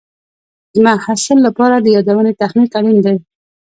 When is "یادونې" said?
1.95-2.31